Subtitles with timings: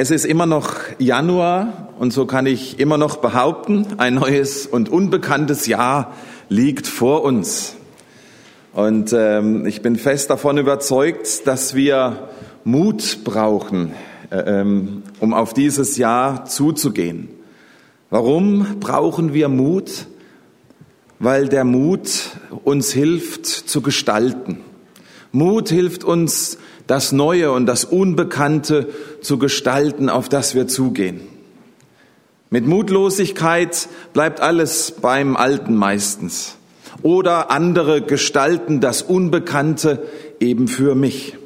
[0.00, 4.88] Es ist immer noch Januar und so kann ich immer noch behaupten, ein neues und
[4.88, 6.14] unbekanntes Jahr
[6.48, 7.74] liegt vor uns.
[8.72, 12.28] Und ähm, ich bin fest davon überzeugt, dass wir
[12.62, 13.90] Mut brauchen,
[14.30, 17.28] äh, ähm, um auf dieses Jahr zuzugehen.
[18.08, 20.06] Warum brauchen wir Mut?
[21.18, 24.60] Weil der Mut uns hilft zu gestalten.
[25.32, 26.56] Mut hilft uns,
[26.88, 28.88] das Neue und das Unbekannte
[29.28, 31.20] zu gestalten, auf das wir zugehen.
[32.48, 36.56] Mit Mutlosigkeit bleibt alles beim Alten meistens.
[37.02, 40.02] Oder andere gestalten das Unbekannte
[40.40, 41.36] eben für mich.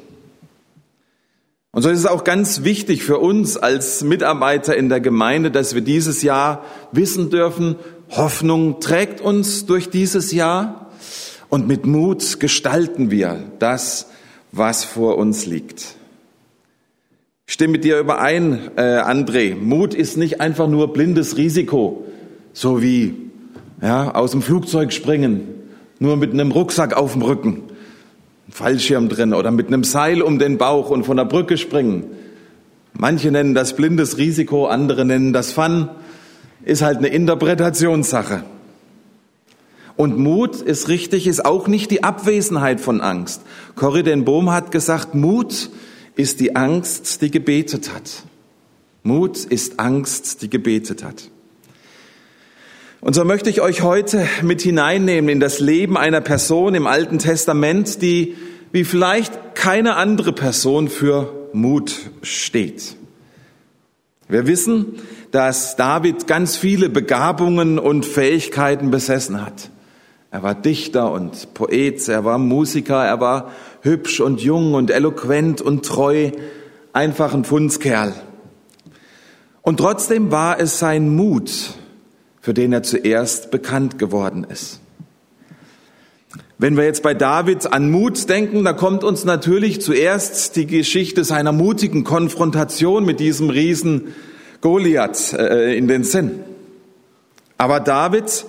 [1.71, 5.75] Und so ist es auch ganz wichtig für uns als Mitarbeiter in der Gemeinde, dass
[5.75, 6.63] wir dieses Jahr
[6.93, 7.75] wissen dürfen,
[8.11, 10.89] Hoffnung trägt uns durch dieses Jahr
[11.49, 14.07] und mit Mut gestalten wir das,
[14.53, 15.97] was vor uns liegt.
[17.45, 19.55] Ich stimme mit dir überein, äh, André.
[19.55, 22.05] Mut ist nicht einfach nur blindes Risiko,
[22.53, 23.15] so wie
[23.81, 25.41] ja, aus dem Flugzeug springen,
[25.99, 27.63] nur mit einem Rucksack auf dem Rücken,
[28.49, 32.05] Fallschirm drin oder mit einem Seil um den Bauch und von der Brücke springen.
[32.93, 35.89] Manche nennen das blindes Risiko, andere nennen das Fun.
[36.63, 38.43] Ist halt eine Interpretationssache.
[39.97, 43.41] Und Mut ist richtig, ist auch nicht die Abwesenheit von Angst.
[43.75, 45.69] Corrie den Bohm hat gesagt, Mut
[46.39, 48.23] die Angst, die gebetet hat.
[49.03, 51.29] Mut ist Angst, die gebetet hat.
[53.01, 57.19] Und so möchte ich euch heute mit hineinnehmen in das Leben einer Person im Alten
[57.19, 58.35] Testament, die
[58.71, 62.95] wie vielleicht keine andere Person für Mut steht.
[64.29, 64.95] Wir wissen,
[65.31, 69.69] dass David ganz viele Begabungen und Fähigkeiten besessen hat.
[70.31, 73.51] Er war Dichter und Poet, er war Musiker, er war
[73.83, 76.31] hübsch und jung und eloquent und treu,
[76.93, 78.13] einfach ein Fundskerl.
[79.61, 81.75] Und trotzdem war es sein Mut,
[82.41, 84.79] für den er zuerst bekannt geworden ist.
[86.57, 91.25] Wenn wir jetzt bei David an Mut denken, da kommt uns natürlich zuerst die Geschichte
[91.25, 94.13] seiner mutigen Konfrontation mit diesem Riesen
[94.61, 96.39] Goliath äh, in den Sinn.
[97.57, 98.45] Aber David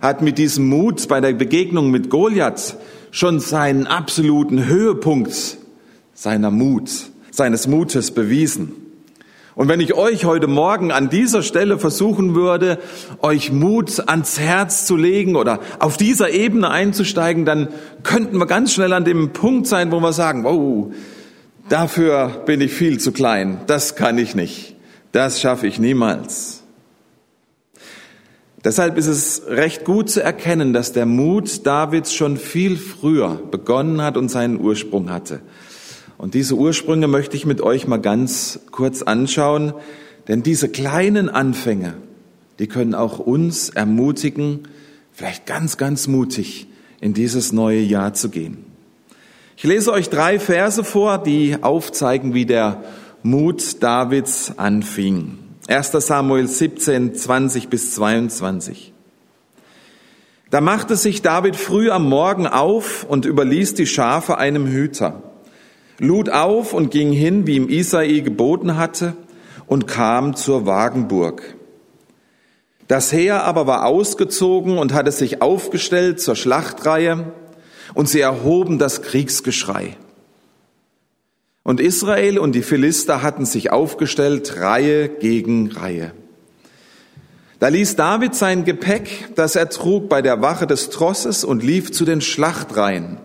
[0.00, 2.76] hat mit diesem Mut bei der Begegnung mit Goliath
[3.10, 5.58] schon seinen absoluten Höhepunkt
[6.14, 6.90] seiner Mut,
[7.30, 8.72] seines Mutes bewiesen.
[9.54, 12.78] Und wenn ich euch heute Morgen an dieser Stelle versuchen würde,
[13.22, 17.68] euch Mut ans Herz zu legen oder auf dieser Ebene einzusteigen, dann
[18.02, 20.92] könnten wir ganz schnell an dem Punkt sein, wo wir sagen, wow,
[21.70, 24.76] dafür bin ich viel zu klein, das kann ich nicht,
[25.12, 26.65] das schaffe ich niemals.
[28.66, 34.02] Deshalb ist es recht gut zu erkennen, dass der Mut Davids schon viel früher begonnen
[34.02, 35.38] hat und seinen Ursprung hatte.
[36.18, 39.72] Und diese Ursprünge möchte ich mit euch mal ganz kurz anschauen,
[40.26, 41.94] denn diese kleinen Anfänge,
[42.58, 44.66] die können auch uns ermutigen,
[45.12, 46.66] vielleicht ganz, ganz mutig
[47.00, 48.64] in dieses neue Jahr zu gehen.
[49.56, 52.82] Ich lese euch drei Verse vor, die aufzeigen, wie der
[53.22, 55.45] Mut Davids anfing.
[55.68, 55.90] 1.
[55.90, 58.92] Samuel 17, 20 bis 22.
[60.50, 65.22] Da machte sich David früh am Morgen auf und überließ die Schafe einem Hüter,
[65.98, 69.16] lud auf und ging hin, wie ihm Isai geboten hatte,
[69.66, 71.56] und kam zur Wagenburg.
[72.86, 77.32] Das Heer aber war ausgezogen und hatte sich aufgestellt zur Schlachtreihe,
[77.94, 79.96] und sie erhoben das Kriegsgeschrei.
[81.66, 86.12] Und Israel und die Philister hatten sich aufgestellt, Reihe gegen Reihe.
[87.58, 91.90] Da ließ David sein Gepäck, das er trug, bei der Wache des Trosses und lief
[91.90, 93.18] zu den Schlachtreihen,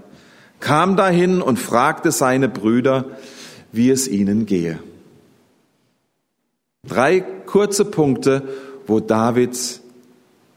[0.59, 3.11] kam dahin und fragte seine Brüder,
[3.71, 4.79] wie es ihnen gehe.
[6.87, 8.41] Drei kurze Punkte,
[8.87, 9.55] wo David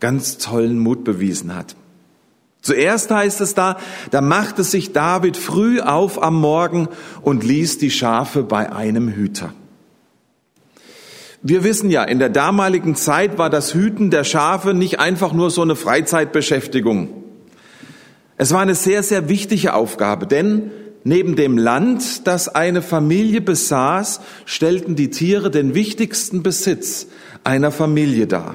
[0.01, 1.77] ganz tollen Mut bewiesen hat.
[2.65, 3.77] Zuerst heißt es da,
[4.11, 6.89] da machte sich David früh auf am Morgen
[7.21, 9.53] und ließ die Schafe bei einem Hüter.
[11.43, 15.51] Wir wissen ja, in der damaligen Zeit war das Hüten der Schafe nicht einfach nur
[15.51, 17.11] so eine Freizeitbeschäftigung.
[18.39, 20.71] Es war eine sehr, sehr wichtige Aufgabe, denn
[21.05, 27.09] neben dem Land, das eine Familie besaß, stellten die Tiere den wichtigsten Besitz
[27.45, 28.55] einer Familie dar.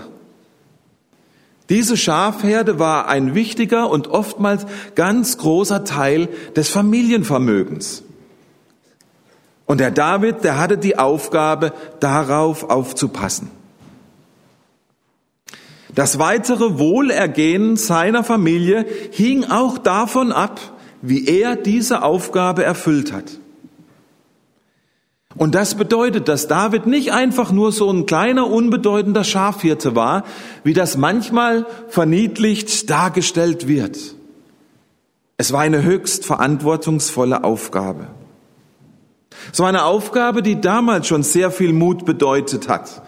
[1.70, 8.04] Diese Schafherde war ein wichtiger und oftmals ganz großer Teil des Familienvermögens.
[9.66, 13.52] Und der David, der hatte die Aufgabe, darauf aufzupassen.
[15.94, 20.60] Das weitere Wohlergehen seiner Familie hing auch davon ab,
[21.02, 23.26] wie er diese Aufgabe erfüllt hat.
[25.40, 30.26] Und das bedeutet, dass David nicht einfach nur so ein kleiner, unbedeutender Schafhirte war,
[30.66, 33.98] wie das manchmal verniedlicht dargestellt wird.
[35.38, 38.08] Es war eine höchst verantwortungsvolle Aufgabe.
[39.54, 43.02] Es war eine Aufgabe, die damals schon sehr viel Mut bedeutet hat.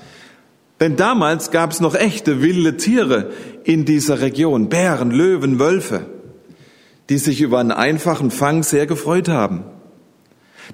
[0.80, 3.32] Denn damals gab es noch echte wilde Tiere
[3.66, 6.06] in dieser Region, Bären, Löwen, Wölfe,
[7.10, 9.66] die sich über einen einfachen Fang sehr gefreut haben.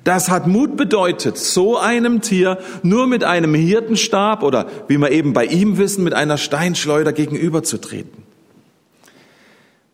[0.04, 5.34] Das hat Mut bedeutet, so einem Tier nur mit einem Hirtenstab oder wie wir eben
[5.34, 8.24] bei ihm wissen, mit einer Steinschleuder gegenüberzutreten.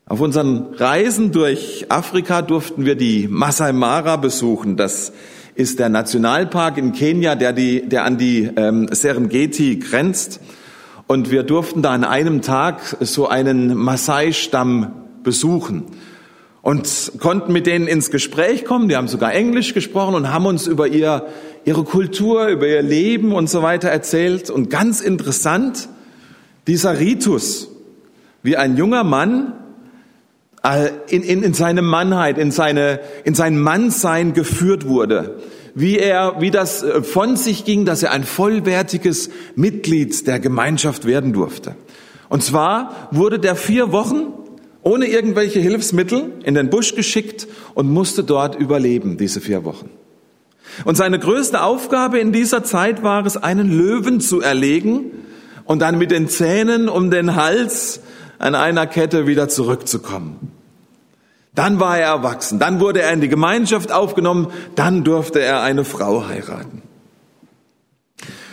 [0.06, 4.76] Auf unseren Reisen durch Afrika durften wir die Masai Mara besuchen.
[4.76, 5.12] Das
[5.54, 10.40] ist der Nationalpark in Kenia, der, die, der an die ähm, Serengeti grenzt.
[11.06, 14.92] Und wir durften da an einem Tag so einen Maasai-Stamm
[15.22, 15.84] besuchen
[16.64, 18.88] und konnten mit denen ins Gespräch kommen.
[18.88, 21.26] Die haben sogar Englisch gesprochen und haben uns über ihr,
[21.66, 24.48] ihre Kultur, über ihr Leben und so weiter erzählt.
[24.48, 25.90] Und ganz interessant,
[26.66, 27.68] dieser Ritus,
[28.42, 29.52] wie ein junger Mann
[30.62, 35.36] äh, in, in, in seine Mannheit, in, seine, in sein Mannsein geführt wurde,
[35.74, 41.04] wie er, wie das äh, von sich ging, dass er ein vollwertiges Mitglied der Gemeinschaft
[41.04, 41.76] werden durfte.
[42.30, 44.32] Und zwar wurde der vier Wochen
[44.84, 49.90] ohne irgendwelche Hilfsmittel in den Busch geschickt und musste dort überleben, diese vier Wochen.
[50.84, 55.10] Und seine größte Aufgabe in dieser Zeit war es, einen Löwen zu erlegen
[55.64, 58.00] und dann mit den Zähnen um den Hals
[58.38, 60.52] an einer Kette wieder zurückzukommen.
[61.54, 65.84] Dann war er erwachsen, dann wurde er in die Gemeinschaft aufgenommen, dann durfte er eine
[65.84, 66.82] Frau heiraten.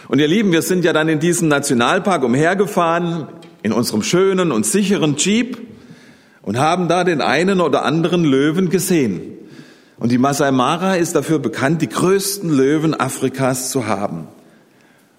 [0.08, 3.28] Und ihr Lieben, wir sind ja dann in diesem Nationalpark umhergefahren,
[3.64, 5.71] in unserem schönen und sicheren Jeep
[6.42, 9.22] und haben da den einen oder anderen Löwen gesehen.
[9.98, 14.28] Und die Masai Mara ist dafür bekannt, die größten Löwen Afrikas zu haben.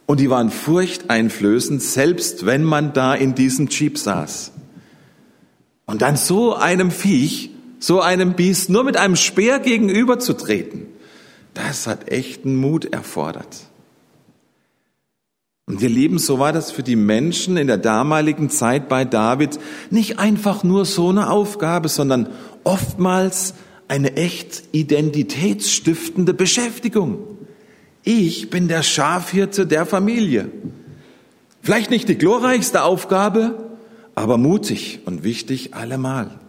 [0.06, 4.52] Und die waren furchteinflößend, selbst wenn man da in diesem Jeep saß.
[5.86, 10.86] Und dann so einem Viech, so einem Biest nur mit einem Speer gegenüberzutreten,
[11.54, 13.66] das hat echten Mut erfordert.
[15.67, 19.61] Und ihr Lieben, so war das für die Menschen in der damaligen Zeit bei David
[19.91, 22.29] nicht einfach nur so eine Aufgabe, sondern
[22.64, 23.55] oftmals
[23.87, 27.19] eine echt identitätsstiftende Beschäftigung.
[28.03, 30.50] Ich bin der Schafhirte der Familie.
[31.61, 33.70] Vielleicht nicht die glorreichste Aufgabe,
[34.17, 36.41] aber mutig und wichtig allemal.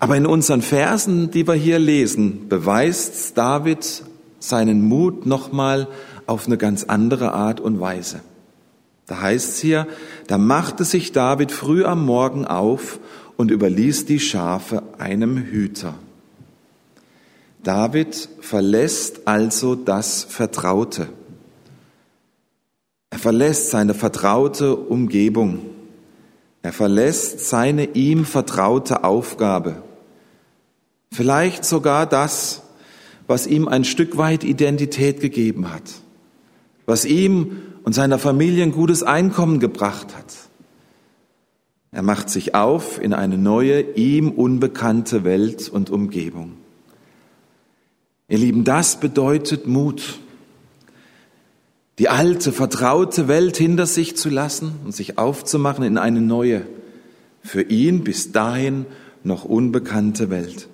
[0.00, 4.02] Aber in unseren Versen, die wir hier lesen, beweist David
[4.40, 5.88] seinen Mut nochmal
[6.26, 8.20] auf eine ganz andere Art und Weise.
[9.06, 9.86] Da heißt es hier,
[10.26, 12.98] da machte sich David früh am Morgen auf
[13.36, 15.94] und überließ die Schafe einem Hüter.
[17.62, 21.08] David verlässt also das Vertraute.
[23.10, 25.60] Er verlässt seine vertraute Umgebung.
[26.62, 29.82] Er verlässt seine ihm vertraute Aufgabe.
[31.12, 32.62] Vielleicht sogar das,
[33.28, 35.82] was ihm ein Stück weit Identität gegeben hat
[36.86, 40.34] was ihm und seiner Familie ein gutes Einkommen gebracht hat.
[41.92, 46.52] Er macht sich auf in eine neue, ihm unbekannte Welt und Umgebung.
[48.28, 50.18] Ihr Lieben, das bedeutet Mut.
[51.98, 56.66] Die alte, vertraute Welt hinter sich zu lassen und sich aufzumachen in eine neue,
[57.42, 58.84] für ihn bis dahin
[59.22, 60.68] noch unbekannte Welt.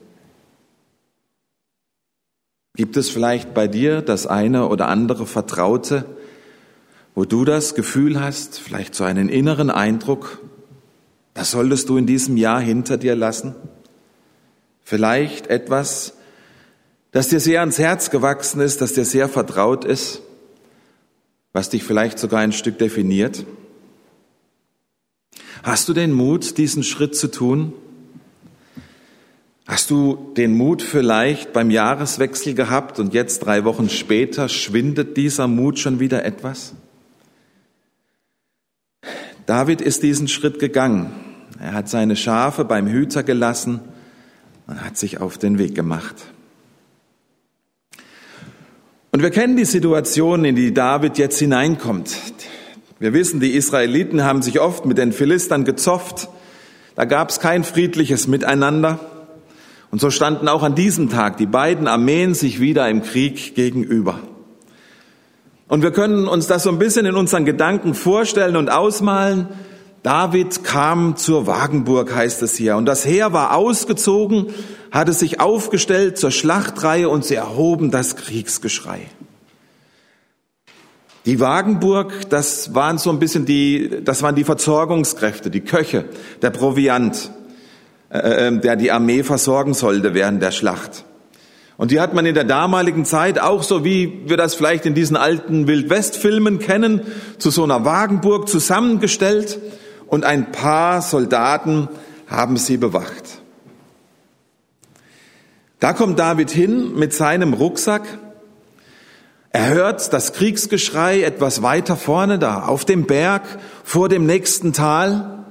[2.75, 6.07] Gibt es vielleicht bei dir das eine oder andere Vertraute,
[7.15, 10.41] wo du das Gefühl hast, vielleicht so einen inneren Eindruck,
[11.35, 13.55] das solltest du in diesem Jahr hinter dir lassen?
[14.83, 16.15] Vielleicht etwas,
[17.11, 20.23] das dir sehr ans Herz gewachsen ist, das dir sehr vertraut ist,
[21.53, 23.45] was dich vielleicht sogar ein Stück definiert?
[25.63, 27.75] Hast du den Mut, diesen Schritt zu tun?
[29.67, 35.47] Hast du den Mut vielleicht beim Jahreswechsel gehabt und jetzt drei Wochen später schwindet dieser
[35.47, 36.75] Mut schon wieder etwas?
[39.47, 41.13] David ist diesen Schritt gegangen.
[41.61, 43.81] Er hat seine Schafe beim Hüter gelassen
[44.67, 46.17] und hat sich auf den Weg gemacht.
[49.13, 52.17] Und wir kennen die Situation, in die David jetzt hineinkommt.
[52.99, 56.29] Wir wissen, die Israeliten haben sich oft mit den Philistern gezofft.
[56.95, 59.12] Da gab es kein friedliches Miteinander.
[59.93, 64.21] Und so standen auch an diesem Tag die beiden Armeen sich wieder im Krieg gegenüber.
[65.69, 69.49] Und wir können uns das so ein bisschen in unseren Gedanken vorstellen und ausmalen.
[70.03, 74.47] David kam zur Wagenburg, heißt es hier, und das Heer war ausgezogen,
[74.91, 79.03] hatte sich aufgestellt zur Schlachtreihe und sie erhoben das Kriegsgeschrei.
[81.27, 86.07] Die Wagenburg, das waren so ein bisschen die, das waren die Versorgungskräfte, die Köche,
[86.41, 87.31] der Proviant,
[88.13, 91.05] äh, äh, der die Armee versorgen sollte während der Schlacht.
[91.77, 94.95] Und die hat man in der damaligen Zeit auch so wie wir das vielleicht in
[94.95, 97.01] diesen alten Wildwest-Filmen kennen,
[97.39, 99.59] zu so einer Wagenburg zusammengestellt
[100.07, 101.89] und ein paar Soldaten
[102.29, 103.41] haben sie bewacht.
[105.81, 108.03] Da kommt David hin mit seinem Rucksack
[109.55, 113.43] er hört das Kriegsgeschrei etwas weiter vorne da, auf dem Berg,
[113.85, 115.42] vor dem nächsten Tal.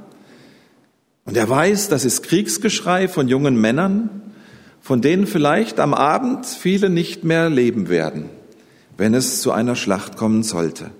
[1.31, 4.09] Und er weiß, das ist Kriegsgeschrei von jungen Männern,
[4.81, 8.25] von denen vielleicht am Abend viele nicht mehr leben werden,
[8.97, 10.91] wenn es zu einer Schlacht kommen sollte.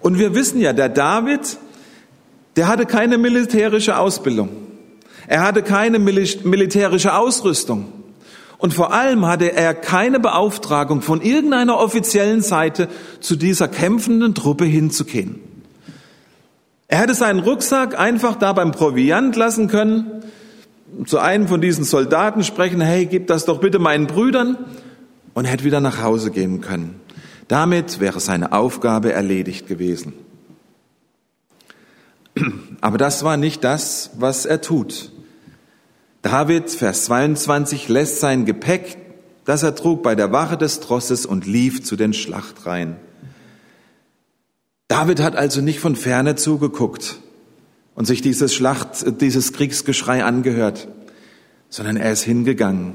[0.00, 1.58] Und wir wissen ja, der David,
[2.56, 4.48] der hatte keine militärische Ausbildung.
[5.28, 7.92] Er hatte keine militärische Ausrüstung.
[8.58, 12.88] Und vor allem hatte er keine Beauftragung von irgendeiner offiziellen Seite,
[13.20, 15.49] zu dieser kämpfenden Truppe hinzugehen.
[16.90, 20.24] Er hätte seinen Rucksack einfach da beim Proviant lassen können,
[21.06, 24.58] zu einem von diesen Soldaten sprechen, hey, gib das doch bitte meinen Brüdern,
[25.32, 27.00] und hätte wieder nach Hause gehen können.
[27.46, 30.14] Damit wäre seine Aufgabe erledigt gewesen.
[32.80, 35.12] Aber das war nicht das, was er tut.
[36.22, 38.98] David, Vers 22, lässt sein Gepäck,
[39.44, 42.96] das er trug, bei der Wache des Trosses und lief zu den Schlachtreihen.
[44.90, 47.20] David hat also nicht von ferne zugeguckt
[47.94, 50.88] und sich dieses Schlacht, dieses Kriegsgeschrei angehört,
[51.68, 52.94] sondern er ist hingegangen.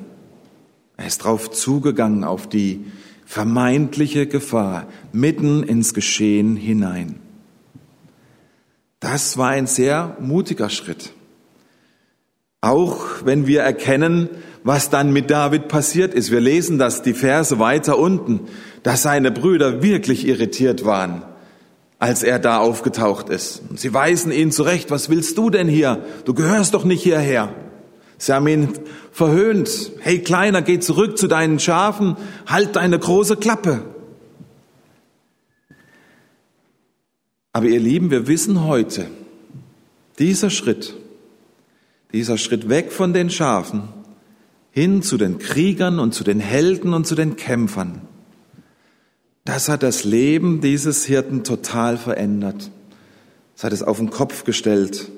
[0.98, 2.84] Er ist drauf zugegangen auf die
[3.26, 7.22] vermeintliche Gefahr mitten ins Geschehen hinein.
[9.00, 11.14] Das war ein sehr mutiger Schritt.
[12.60, 14.28] Auch wenn wir erkennen,
[14.66, 16.30] was dann mit David passiert ist.
[16.30, 18.42] Wir lesen das, die Verse weiter unten,
[18.84, 21.24] dass seine Brüder wirklich irritiert waren,
[22.06, 23.64] als er da aufgetaucht ist.
[23.74, 26.06] Sie weisen ihn zurecht, was willst du denn hier?
[26.26, 27.52] Du gehörst doch nicht hierher.
[28.20, 28.70] Sie haben ihn
[29.12, 29.92] verhöhnt.
[30.02, 33.82] Hey Kleiner, geh zurück zu deinen Schafen, halt deine große Klappe.
[37.54, 39.08] Aber ihr Lieben, wir wissen heute,
[40.20, 40.94] dieser Schritt,
[42.14, 43.82] dieser Schritt weg von den Schafen
[44.70, 48.02] hin zu den Kriegern und zu den Helden und zu den Kämpfern,
[49.46, 52.72] das hat das Leben dieses Hirten total verändert.
[53.56, 55.10] Es hat es auf den Kopf gestellt.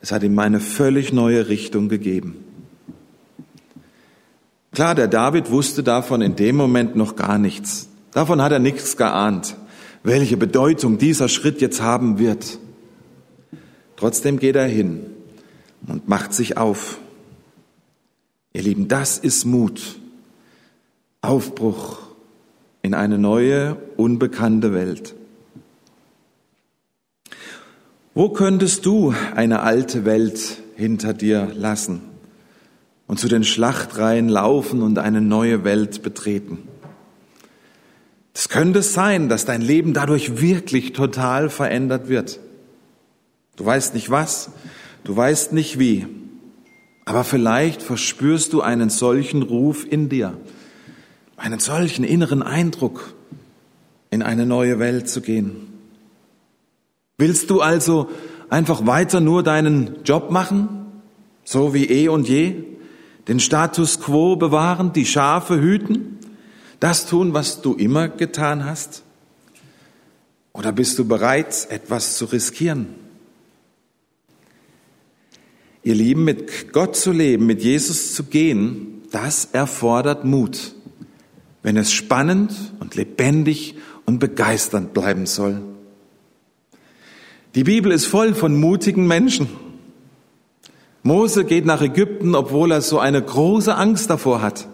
[0.00, 2.36] Es hat ihm eine völlig neue Richtung gegeben.
[4.72, 7.88] Klar, der David wusste davon in dem Moment noch gar nichts.
[8.10, 9.56] Davon hat er nichts geahnt,
[10.02, 12.58] welche Bedeutung dieser Schritt jetzt haben wird.
[13.96, 15.06] Trotzdem geht er hin
[15.86, 16.98] und macht sich auf.
[18.52, 19.96] Ihr Lieben, das ist Mut.
[21.22, 22.03] Aufbruch
[22.84, 25.16] in eine neue, unbekannte Welt.
[28.14, 32.02] Wo könntest du eine alte Welt hinter dir lassen
[33.08, 36.68] und zu den Schlachtreihen laufen und eine neue Welt betreten?
[38.32, 42.38] Es könnte sein, dass dein Leben dadurch wirklich total verändert wird.
[43.56, 44.52] Du weißt nicht was,
[45.04, 46.06] Du weißt nicht wie,
[47.04, 50.38] aber vielleicht verspürst du einen solchen Ruf in dir,
[51.36, 53.14] einen solchen inneren Eindruck,
[54.10, 55.72] in eine neue Welt zu gehen.
[57.18, 58.08] Willst du also
[58.48, 60.86] einfach weiter nur deinen Job machen,
[61.44, 62.54] so wie eh und je,
[63.28, 66.18] den Status quo bewahren, die Schafe hüten,
[66.80, 69.02] das tun, was du immer getan hast?
[70.52, 72.86] Oder bist du bereit, etwas zu riskieren?
[75.82, 80.73] Ihr Lieben, mit Gott zu leben, mit Jesus zu gehen, das erfordert Mut,
[81.64, 85.60] wenn es spannend und lebendig und begeisternd bleiben soll.
[87.56, 89.48] Die Bibel ist voll von mutigen Menschen.
[91.02, 94.68] Mose geht nach Ägypten, obwohl er so eine große Angst davor hat.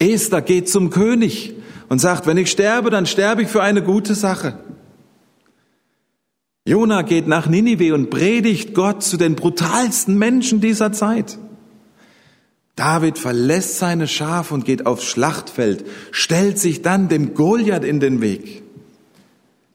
[0.00, 1.54] Esther geht zum König
[1.88, 4.58] und sagt, wenn ich sterbe, dann sterbe ich für eine gute Sache.
[6.66, 11.38] Jona geht nach Ninive und predigt Gott zu den brutalsten Menschen dieser Zeit.
[12.80, 18.22] David verlässt seine Schaf und geht aufs Schlachtfeld, stellt sich dann dem Goliath in den
[18.22, 18.62] Weg.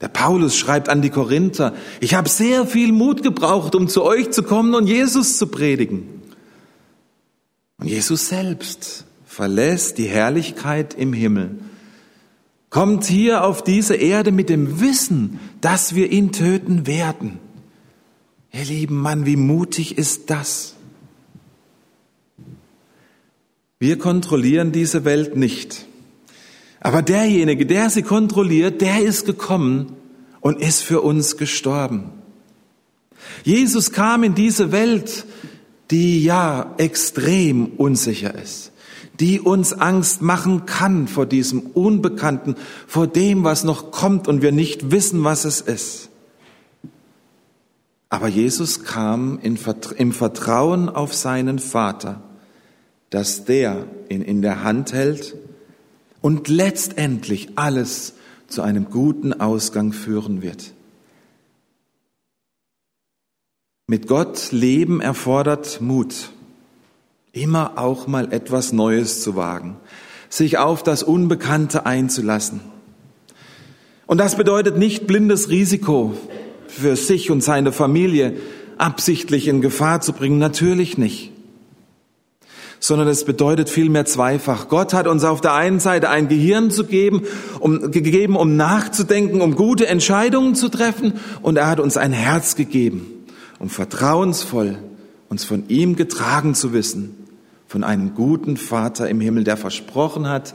[0.01, 4.31] Der Paulus schreibt an die Korinther, ich habe sehr viel Mut gebraucht, um zu euch
[4.31, 6.23] zu kommen und Jesus zu predigen.
[7.77, 11.59] Und Jesus selbst verlässt die Herrlichkeit im Himmel
[12.75, 17.39] kommt hier auf diese Erde mit dem Wissen, dass wir ihn töten werden.
[18.51, 20.74] Ihr lieben Mann, wie mutig ist das?
[23.79, 25.85] Wir kontrollieren diese Welt nicht.
[26.79, 29.93] Aber derjenige, der sie kontrolliert, der ist gekommen
[30.39, 32.11] und ist für uns gestorben.
[33.43, 35.25] Jesus kam in diese Welt,
[35.91, 38.71] die ja extrem unsicher ist,
[39.19, 42.55] die uns Angst machen kann vor diesem Unbekannten,
[42.87, 46.09] vor dem, was noch kommt und wir nicht wissen, was es ist.
[48.09, 52.21] Aber Jesus kam im Vertrauen auf seinen Vater,
[53.15, 55.37] dass der ihn in der Hand hält
[56.19, 58.15] und letztendlich alles
[58.47, 60.73] zu einem guten Ausgang führen wird.
[63.87, 66.31] Mit Gott leben erfordert Mut,
[67.31, 69.77] immer auch mal etwas Neues zu wagen,
[70.27, 72.59] sich auf das Unbekannte einzulassen.
[74.07, 76.17] Und das bedeutet nicht blindes Risiko
[76.67, 78.35] für sich und seine Familie
[78.77, 81.31] absichtlich in Gefahr zu bringen, natürlich nicht
[82.79, 84.67] sondern es bedeutet vielmehr zweifach.
[84.69, 87.23] Gott hat uns auf der einen Seite ein Gehirn zu geben,
[87.59, 92.55] um, gegeben, um nachzudenken, um gute Entscheidungen zu treffen, und er hat uns ein Herz
[92.55, 93.25] gegeben,
[93.59, 94.77] um vertrauensvoll
[95.29, 97.15] uns von ihm getragen zu wissen,
[97.67, 100.53] von einem guten Vater im Himmel, der versprochen hat,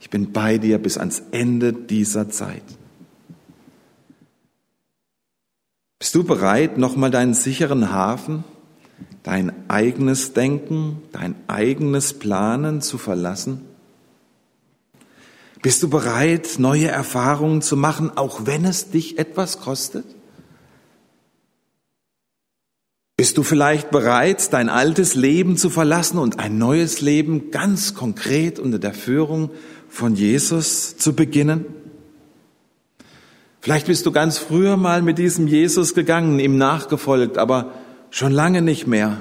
[0.00, 2.62] ich bin bei dir bis ans Ende dieser Zeit.
[6.00, 8.42] Bist du bereit, nochmal deinen sicheren Hafen
[9.22, 13.62] dein eigenes Denken, dein eigenes Planen zu verlassen?
[15.62, 20.04] Bist du bereit, neue Erfahrungen zu machen, auch wenn es dich etwas kostet?
[23.16, 28.58] Bist du vielleicht bereit, dein altes Leben zu verlassen und ein neues Leben ganz konkret
[28.58, 29.50] unter der Führung
[29.88, 31.66] von Jesus zu beginnen?
[33.60, 37.74] Vielleicht bist du ganz früher mal mit diesem Jesus gegangen, ihm nachgefolgt, aber
[38.14, 39.18] Schon lange nicht mehr.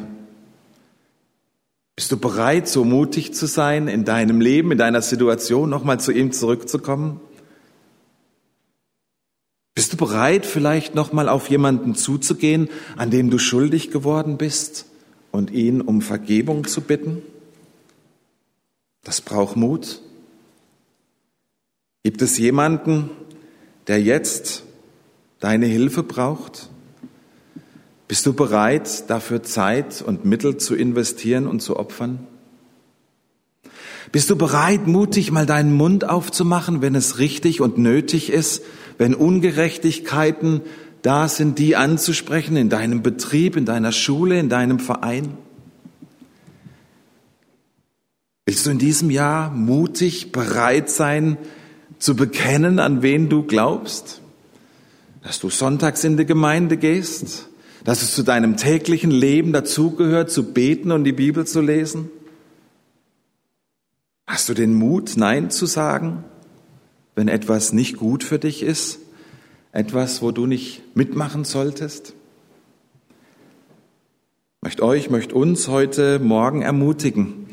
[1.95, 6.12] Bist du bereit, so mutig zu sein, in deinem Leben, in deiner Situation nochmal zu
[6.12, 7.21] ihm zurückzukommen?
[9.75, 14.88] Bist du bereit, vielleicht nochmal auf jemanden zuzugehen, an dem du schuldig geworden bist
[15.32, 17.21] und ihn um Vergebung zu bitten?
[19.06, 20.01] Das braucht Mut.
[22.04, 23.10] Gibt es jemanden,
[23.88, 24.63] der jetzt
[25.39, 26.70] deine Hilfe braucht?
[28.12, 32.28] Bist du bereit, dafür Zeit und Mittel zu investieren und zu opfern?
[34.12, 38.63] Bist du bereit, mutig mal deinen Mund aufzumachen, wenn es richtig und nötig ist,
[38.97, 40.60] wenn Ungerechtigkeiten
[41.04, 45.38] da sind, die anzusprechen in deinem Betrieb, in deiner Schule, in deinem Verein?
[48.45, 51.38] Willst du in diesem Jahr mutig bereit sein,
[51.97, 54.19] zu bekennen, an wen du glaubst?
[55.24, 57.47] Dass du sonntags in die Gemeinde gehst?
[57.84, 62.10] Dass es zu deinem täglichen Leben dazugehört, zu beten und die Bibel zu lesen?
[64.28, 66.24] Hast du den Mut, Nein zu sagen,
[67.15, 69.00] wenn etwas nicht gut für dich ist?
[69.72, 72.13] Etwas, wo du nicht mitmachen solltest?
[74.58, 77.48] Ich möchte euch, möchte uns heute Morgen ermutigen.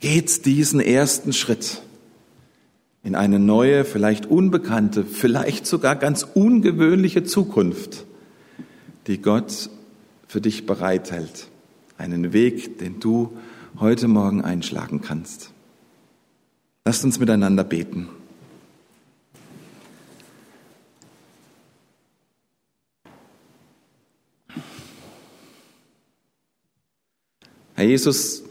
[0.00, 1.82] Geht diesen ersten Schritt
[3.02, 8.04] in eine neue, vielleicht unbekannte, vielleicht sogar ganz ungewöhnliche Zukunft
[9.06, 9.70] die Gott
[10.28, 11.48] für dich bereithält.
[11.98, 13.36] Einen Weg, den du
[13.78, 15.50] heute Morgen einschlagen kannst.
[16.84, 18.08] Lasst uns miteinander beten.
[27.74, 28.44] Herr Jesus,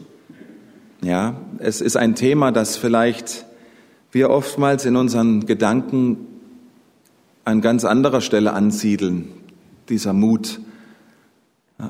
[1.00, 3.46] ja, es ist ein Thema, das vielleicht
[4.10, 6.26] wir oftmals in unseren Gedanken
[7.44, 9.41] an ganz anderer Stelle ansiedeln
[9.88, 10.60] dieser Mut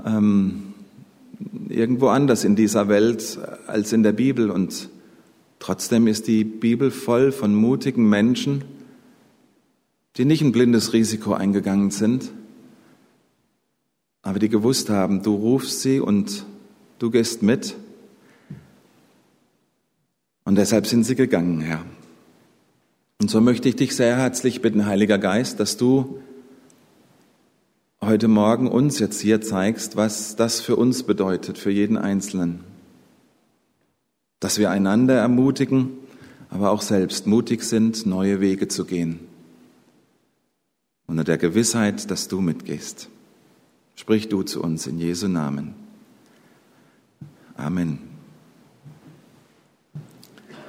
[0.07, 0.75] ähm,
[1.69, 4.51] irgendwo anders in dieser Welt als in der Bibel.
[4.51, 4.89] Und
[5.59, 8.65] trotzdem ist die Bibel voll von mutigen Menschen,
[10.17, 12.31] die nicht ein blindes Risiko eingegangen sind,
[14.23, 16.47] aber die gewusst haben, du rufst sie und
[16.99, 17.75] du gehst mit.
[20.45, 21.85] Und deshalb sind sie gegangen, Herr.
[23.21, 26.21] Und so möchte ich dich sehr herzlich bitten, Heiliger Geist, dass du
[28.03, 32.61] heute Morgen uns jetzt hier zeigst, was das für uns bedeutet, für jeden Einzelnen.
[34.41, 35.91] Dass wir einander ermutigen,
[36.51, 39.21] aber auch selbst mutig sind, neue Wege zu gehen.
[41.07, 43.09] Unter der Gewissheit, dass du mitgehst.
[43.95, 45.75] Sprich du zu uns in Jesu Namen.
[47.57, 48.12] Amen.